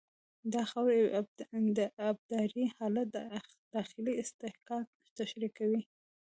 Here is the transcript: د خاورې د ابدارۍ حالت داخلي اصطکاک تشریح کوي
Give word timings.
د 0.53 0.53
خاورې 0.69 1.01
د 1.77 1.79
ابدارۍ 2.09 2.65
حالت 2.77 3.07
داخلي 3.75 4.13
اصطکاک 4.21 4.87
تشریح 5.17 5.51
کوي 5.59 5.81